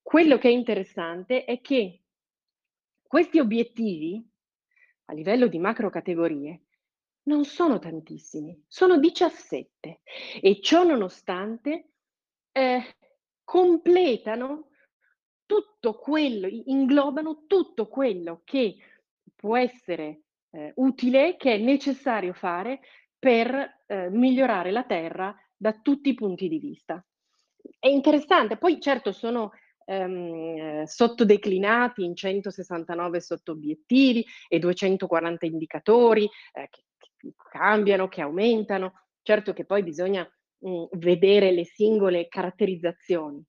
quello 0.02 0.38
che 0.38 0.48
è 0.48 0.52
interessante 0.52 1.44
è 1.44 1.60
che 1.60 2.02
questi 3.02 3.40
obiettivi, 3.40 4.24
a 5.06 5.12
livello 5.12 5.48
di 5.48 5.58
macro 5.58 5.90
categorie, 5.90 6.66
non 7.24 7.44
sono 7.44 7.78
tantissimi, 7.78 8.64
sono 8.66 8.98
17 8.98 10.00
e 10.40 10.60
ciò 10.60 10.84
nonostante, 10.84 11.90
ehm, 12.52 12.82
completano 13.44 14.69
tutto 15.50 15.94
quello 15.94 16.46
inglobano 16.66 17.46
tutto 17.48 17.88
quello 17.88 18.42
che 18.44 18.76
può 19.34 19.56
essere, 19.56 20.20
ehm, 20.52 20.72
utile, 20.76 21.34
che 21.36 21.54
è 21.54 21.58
necessario 21.58 22.32
fare 22.34 22.78
per, 23.18 23.82
ehm, 23.88 24.14
migliorare 24.16 24.70
la 24.70 24.84
terra 24.84 25.34
da 25.56 25.72
tutti 25.82 26.10
i 26.10 26.14
punti 26.14 26.46
di 26.48 26.58
vista. 26.60 27.04
È 27.80 27.88
interessante, 27.88 28.56
poi 28.58 28.80
certo 28.80 29.10
sono, 29.10 29.50
ehm, 29.86 30.84
sottodeclinati 30.84 32.04
in 32.04 32.14
169 32.14 33.20
sottobiettivi 33.20 34.24
e 34.48 34.58
240 34.60 35.46
indicatori, 35.46 36.28
ehm, 36.52 36.66
che 36.70 36.82
che 37.20 37.32
cambiano, 37.50 38.08
che 38.08 38.20
aumentano. 38.22 38.92
Certo 39.22 39.52
che 39.52 39.64
poi 39.66 39.82
bisogna, 39.82 40.26
mhmm, 40.60 40.88
vedere 40.92 41.50
le 41.52 41.64
singole 41.64 42.28
caratterizzazioni, 42.28 43.44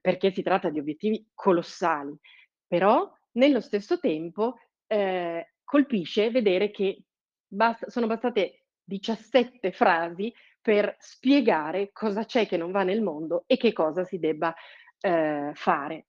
perché 0.00 0.30
si 0.32 0.42
tratta 0.42 0.70
di 0.70 0.78
obiettivi 0.78 1.26
colossali, 1.34 2.16
però 2.66 3.10
nello 3.32 3.60
stesso 3.60 3.98
tempo, 3.98 4.56
ehm, 4.86 5.42
colpisce 5.64 6.30
vedere 6.30 6.70
che 6.70 7.02
basta 7.46 7.88
sono 7.90 8.06
bastate 8.06 8.64
17 8.84 9.72
frasi 9.72 10.32
per 10.60 10.96
spiegare 10.98 11.90
cosa 11.92 12.24
c'è 12.24 12.46
che 12.46 12.56
non 12.56 12.70
va 12.70 12.82
nel 12.82 13.02
mondo 13.02 13.44
e 13.46 13.56
che 13.56 13.72
cosa 13.72 14.04
si 14.04 14.18
debba, 14.18 14.54
ehm, 15.00 15.52
fare. 15.54 16.06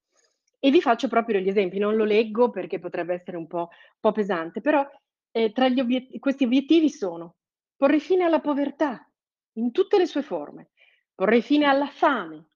E 0.60 0.72
vi 0.72 0.82
faccio 0.82 1.08
proprio 1.08 1.38
degli 1.38 1.50
esempi, 1.50 1.78
non 1.78 1.96
lo 1.96 2.04
leggo 2.06 2.50
perché 2.50 2.80
potrebbe 2.80 3.14
essere 3.14 3.38
un 3.38 3.48
po' 3.48 3.70
po' 4.00 4.12
pesante, 4.12 4.62
però, 4.62 4.88
ehm, 5.32 5.52
tra 5.52 5.66
obiet 5.68 6.18
questi 6.20 6.44
obiettivi 6.46 6.90
sono: 6.90 7.36
porre 7.76 8.00
fine 8.00 8.24
alla 8.24 8.40
povertà 8.42 9.08
in 9.58 9.72
tutte 9.72 9.98
le 9.98 10.06
sue 10.08 10.22
forme, 10.24 10.70
porre 11.14 11.42
fine 11.42 11.66
alla 11.66 11.88
fame, 11.88 12.48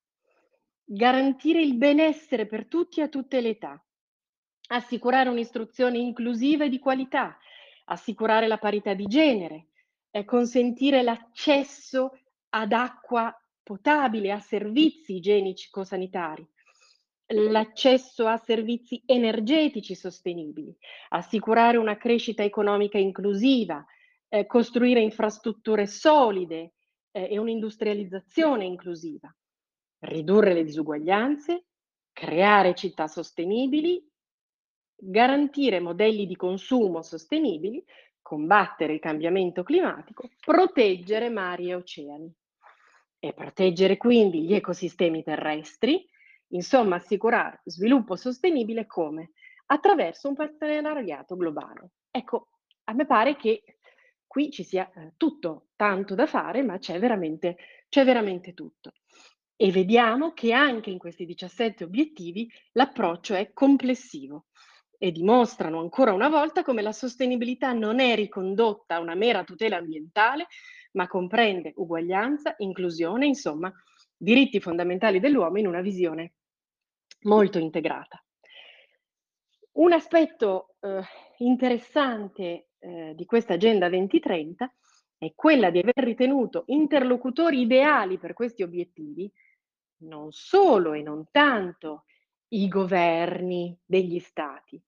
garantire 0.91 1.61
il 1.61 1.75
benessere 1.75 2.47
per 2.47 2.65
tutti 2.67 2.99
a 2.99 3.09
tutte 3.09 3.41
le 3.41 3.49
età, 3.49 3.85
assicurare 4.69 5.29
un'istruzione 5.29 5.99
inclusiva 5.99 6.63
e 6.63 6.69
di 6.69 6.79
qualità, 6.79 7.37
assicurare 7.85 8.47
la 8.47 8.57
parità 8.57 8.95
di 8.95 9.05
genere, 9.05 9.67
consentire 10.25 11.03
l'accesso 11.03 12.17
ad 12.49 12.71
acqua 12.71 13.31
potabile, 13.61 14.31
a 14.31 14.39
servizi 14.39 15.17
igienico-sanitari, 15.17 16.47
l'accesso 17.27 18.25
a 18.25 18.37
servizi 18.37 19.03
energetici 19.05 19.93
sostenibili, 19.93 20.75
assicurare 21.09 21.77
una 21.77 21.97
crescita 21.97 22.43
economica 22.43 22.97
inclusiva, 22.97 23.85
ehm, 24.27 24.47
costruire 24.47 25.01
infrastrutture 25.01 25.85
solide, 25.85 26.73
ehm, 27.11 27.27
e 27.29 27.37
un'industrializzazione 27.37 28.65
inclusiva, 28.65 29.31
ridurre 29.99 30.53
le 30.53 30.63
disuguaglianze, 30.63 31.65
creare 32.11 32.75
città 32.75 33.07
sostenibili, 33.07 34.05
garantire 34.95 35.79
modelli 35.79 36.25
di 36.25 36.35
consumo 36.35 37.01
sostenibili, 37.01 37.83
combattere 38.21 38.93
il 38.93 38.99
cambiamento 38.99 39.63
climatico, 39.63 40.29
proteggere 40.39 41.29
mari 41.29 41.69
e 41.69 41.75
oceani 41.75 42.33
e 43.19 43.33
proteggere 43.33 43.97
quindi 43.97 44.43
gli 44.43 44.53
ecosistemi 44.53 45.23
terrestri, 45.23 46.07
insomma 46.49 46.97
assicurare 46.97 47.61
sviluppo 47.65 48.15
sostenibile 48.15 48.85
come? 48.85 49.31
Attraverso 49.67 50.27
un 50.27 50.35
partenariato 50.35 51.35
globale. 51.35 51.91
Ecco, 52.11 52.49
a 52.85 52.93
me 52.93 53.05
pare 53.05 53.35
che 53.35 53.63
qui 54.25 54.51
ci 54.51 54.63
sia, 54.63 54.89
ehm, 54.93 55.13
tutto, 55.17 55.69
tanto 55.75 56.15
da 56.15 56.25
fare, 56.25 56.63
ma 56.63 56.77
c'è 56.77 56.99
veramente 56.99 57.57
c'è 57.89 58.05
veramente 58.05 58.53
tutto. 58.53 58.93
E 59.61 59.71
vediamo 59.71 60.31
che 60.31 60.53
anche 60.53 60.89
in 60.89 60.97
questi 60.97 61.25
17 61.25 61.83
obiettivi 61.83 62.49
l'approccio 62.71 63.33
è 63.35 63.51
complessivo 63.51 64.45
e 64.97 65.11
dimostrano 65.11 65.81
ancora 65.81 66.13
una 66.13 66.29
volta 66.29 66.63
come 66.63 66.81
la 66.81 66.93
sostenibilità 66.93 67.73
non 67.73 67.99
è 67.99 68.15
ricondotta 68.15 68.95
a 68.95 68.99
una 69.01 69.15
mera 69.15 69.43
tutela 69.43 69.75
ambientale, 69.75 70.47
ma 70.93 71.07
comprende 71.07 71.73
uguaglianza, 71.75 72.53
inclusione, 72.59 73.25
insomma, 73.25 73.69
diritti 74.15 74.61
fondamentali 74.61 75.19
dell'uomo 75.19 75.59
in 75.59 75.67
una 75.67 75.81
visione 75.81 76.35
molto 77.23 77.59
integrata. 77.59 78.23
Un 79.73 79.91
aspetto, 79.93 80.75
uhm, 80.81 81.01
interessante, 81.39 82.69
ehm, 82.79 83.11
di 83.13 83.25
questa 83.25 83.53
Agenda 83.53 83.87
2030 83.89 84.73
è 85.17 85.33
quella 85.35 85.69
di 85.69 85.79
aver 85.79 85.95
ritenuto 86.03 86.63
interlocutori 86.67 87.61
ideali 87.61 88.17
per 88.17 88.33
questi 88.33 88.63
obiettivi 88.63 89.31
non 89.99 90.31
solo 90.31 90.93
e 90.93 91.01
non 91.01 91.25
tanto 91.31 92.05
i 92.49 92.67
governi 92.67 93.77
degli 93.85 94.19
stati, 94.19 94.81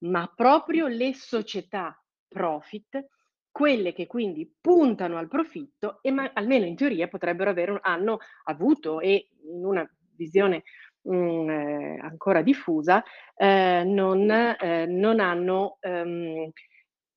ma 0.00 0.30
proprio 0.34 0.86
le 0.86 1.14
società 1.14 2.00
profit, 2.28 3.06
quelle 3.50 3.92
che 3.92 4.06
quindi 4.06 4.52
puntano 4.60 5.16
al 5.18 5.26
profitto 5.28 5.98
e 6.02 6.10
ma 6.12 6.30
almeno 6.34 6.64
in 6.66 6.76
teoria 6.76 7.08
potrebbero 7.08 7.50
avere 7.50 7.72
un 7.72 7.78
hanno 7.82 8.18
avuto 8.44 9.00
e 9.00 9.30
in 9.44 9.64
una 9.64 9.88
visione, 10.14 10.62
mhmm, 11.02 11.50
ehm, 11.50 12.00
ancora 12.02 12.42
diffusa, 12.42 13.02
ehm, 13.36 13.92
non 13.92 14.30
ehm, 14.30 14.90
non 14.96 15.18
hanno 15.20 15.78
ehm, 15.80 16.50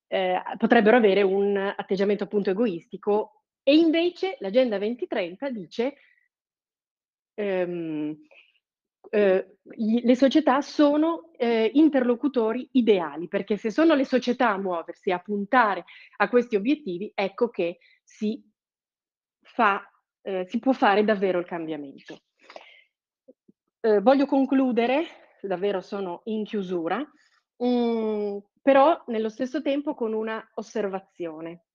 ehm, 0.07 0.41
potrebbero 0.57 0.97
avere 0.97 1.21
un 1.21 1.55
atteggiamento 1.75 2.23
appunto 2.23 2.49
egoistico. 2.51 3.43
E 3.63 3.75
invece 3.75 4.37
l'Agenda 4.39 4.77
2030 4.79 5.49
dice 5.51 5.95
ehm, 7.41 8.15
gli 9.75 10.01
le 10.04 10.15
società 10.15 10.62
sono, 10.62 11.32
ehm, 11.38 11.69
interlocutori 11.73 12.69
ideali, 12.73 13.27
perché 13.27 13.58
se 13.58 13.69
sono 13.71 13.93
le 13.95 14.06
società 14.06 14.49
a 14.51 14.58
muoversi, 14.58 15.12
a 15.12 15.19
puntare 15.19 15.84
a 16.17 16.30
questi 16.30 16.56
obiettivi, 16.56 17.12
ecco 17.13 17.49
che 17.49 17.80
si 18.04 18.41
fa 19.43 19.82
ehm, 20.23 20.45
si 20.45 20.60
può 20.60 20.71
fare 20.73 21.04
davvero 21.04 21.39
il 21.39 21.45
cambiamento. 21.45 22.21
Uhm, 23.82 24.01
voglio 24.01 24.25
concludere, 24.25 25.06
davvero 25.41 25.82
sono 25.82 26.21
in 26.25 26.43
chiusura, 26.43 27.04
mhmm, 27.58 28.39
però 28.62 29.04
nello 29.08 29.30
stesso 29.30 29.62
tempo 29.62 29.95
con 29.95 30.13
una 30.13 30.47
osservazione, 30.56 31.65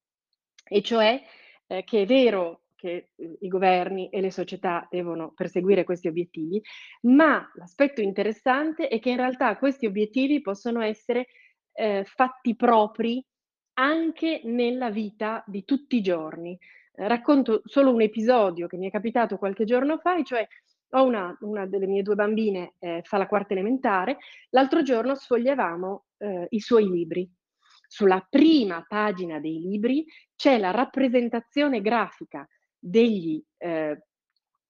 e 0.65 0.83
cioè, 0.83 1.23
ehm, 1.67 1.83
che 1.85 2.03
è 2.03 2.07
vero 2.07 2.63
che 2.87 3.09
eh, 3.17 3.37
i 3.41 3.49
governi 3.49 4.09
e 4.11 4.21
le 4.21 4.31
società 4.31 4.87
devono 4.89 5.33
perseguire 5.35 5.83
questi 5.85 6.07
obiettivi, 6.07 6.63
ma 7.03 7.51
l'aspetto 7.55 8.01
interessante 8.01 8.87
è 8.89 9.01
che 9.01 9.11
in 9.11 9.17
realtà 9.17 9.57
questi 9.57 9.87
obiettivi 9.87 10.41
possono 10.41 10.81
essere 10.81 11.27
eh, 11.73 12.05
fatti 12.07 12.55
propri 12.55 13.25
anche 13.79 14.41
nella 14.45 14.91
vita 14.91 15.43
di 15.47 15.65
tutti 15.65 15.97
i 15.97 16.03
giorni. 16.03 16.57
Eh, 16.95 17.09
racconto 17.09 17.63
solo 17.65 17.93
un 17.93 18.01
episodio 18.01 18.69
che 18.69 18.77
mi 18.77 18.87
è 18.87 18.91
capitato 18.91 19.37
qualche 19.37 19.65
giorno 19.65 19.99
fa, 19.99 20.17
e 20.17 20.25
cioè 20.25 20.47
ho 20.91 21.05
una, 21.05 21.37
una 21.41 21.67
delle 21.67 21.87
mie 21.87 22.03
due 22.03 22.15
bambine, 22.15 22.75
eh, 22.79 23.01
fa 23.03 23.19
la 23.19 23.27
quarta 23.27 23.53
elementare, 23.53 24.19
l'altro 24.51 24.83
giorno 24.83 25.17
sfogliavamo 25.17 26.05
eh, 26.19 26.47
i 26.51 26.61
suoi 26.61 26.89
libri. 26.89 27.29
Sulla 27.89 28.25
prima 28.29 28.85
pagina 28.87 29.39
dei 29.39 29.59
libri 29.61 30.05
c'è 30.35 30.59
la 30.59 30.71
rappresentazione 30.71 31.81
grafica 31.81 32.47
degli 32.87 33.43
eh, 33.59 34.01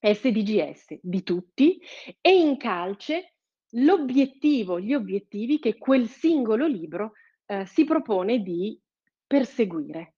SDGS 0.01 0.99
di 1.03 1.23
tutti 1.23 1.81
e 2.21 2.35
in 2.35 2.57
calce 2.57 3.35
l'obiettivo, 3.71 4.81
gli 4.81 4.95
obiettivi 4.95 5.59
che 5.59 5.77
quel 5.77 6.09
singolo 6.09 6.67
libro 6.67 7.13
eh, 7.47 7.67
si 7.67 7.85
propone 7.85 8.43
di 8.43 8.79
perseguire. 9.27 10.15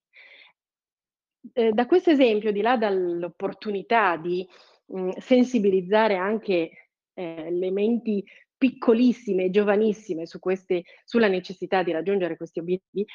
Eh, 1.52 1.72
da 1.72 1.86
questo 1.86 2.10
esempio, 2.10 2.52
di 2.52 2.60
là 2.60 2.76
dall'opportunità 2.76 4.16
di 4.16 4.46
mh, 4.86 5.00
mm, 5.00 5.10
sensibilizzare 5.18 6.16
anche 6.16 6.70
eh, 7.14 7.50
le 7.50 7.70
menti 7.70 8.24
piccolissime 8.56 9.50
giovanissime 9.50 10.26
su 10.26 10.38
queste, 10.38 10.82
sulla 11.04 11.28
necessità 11.28 11.82
di 11.82 11.92
raggiungere 11.92 12.36
questi 12.36 12.58
obiettivi, 12.58 13.06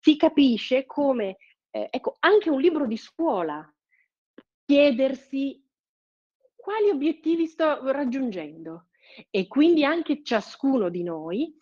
si 0.00 0.16
capisce 0.16 0.86
come, 0.86 1.36
eh, 1.70 1.88
ecco, 1.90 2.16
anche 2.20 2.50
un 2.50 2.60
libro 2.60 2.86
di 2.86 2.96
scuola 2.96 3.68
chiedersi 4.64 5.62
quali 6.54 6.90
obiettivi 6.90 7.46
sto 7.46 7.90
raggiungendo 7.92 8.86
e 9.30 9.46
quindi 9.46 9.84
anche 9.84 10.22
ciascuno 10.22 10.88
di 10.88 11.02
noi 11.02 11.54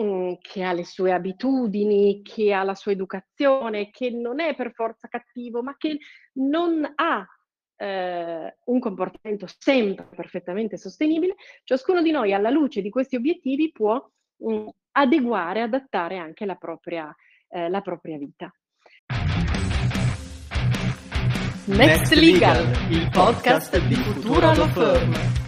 mm, 0.00 0.34
che 0.40 0.62
ha 0.62 0.72
le 0.72 0.84
sue 0.84 1.12
abitudini, 1.12 2.22
che 2.22 2.52
ha 2.52 2.62
la 2.62 2.74
sua 2.74 2.92
educazione, 2.92 3.90
che 3.90 4.10
non 4.10 4.40
è 4.40 4.54
per 4.54 4.72
forza 4.72 5.08
cattivo, 5.08 5.62
ma 5.62 5.76
che 5.76 5.98
non 6.34 6.92
ha 6.94 7.26
eh, 7.76 8.56
un 8.64 8.78
comportamento 8.80 9.46
sempre 9.58 10.06
perfettamente 10.14 10.76
sostenibile, 10.76 11.34
ciascuno 11.64 12.00
di 12.00 12.10
noi 12.10 12.32
alla 12.32 12.50
luce 12.50 12.80
di 12.80 12.90
questi 12.90 13.16
obiettivi 13.16 13.72
può 13.72 14.00
mm, 14.48 14.68
adeguare, 14.92 15.62
adattare 15.62 16.18
anche 16.18 16.46
la 16.46 16.54
propria, 16.54 17.14
eh, 17.48 17.68
la 17.68 17.80
propria 17.80 18.16
vita. 18.16 18.52
Next 21.68 22.12
Legal, 22.14 22.64
il 22.90 23.08
podcast 23.10 23.76
di 23.88 23.96
Futura 23.96 24.54
Law 24.54 24.68
Firm. 24.68 25.45